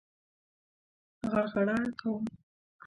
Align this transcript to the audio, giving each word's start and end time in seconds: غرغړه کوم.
غرغړه 1.31 1.77
کوم. 1.99 2.25